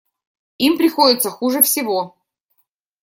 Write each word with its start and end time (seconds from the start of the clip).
Им 0.57 0.79
приходится 0.79 1.29
хуже 1.29 1.61
всего. 1.61 2.17